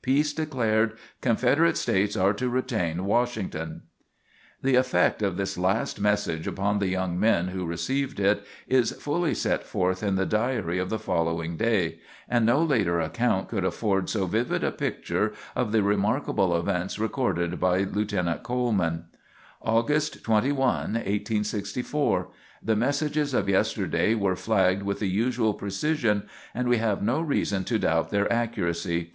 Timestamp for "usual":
25.10-25.52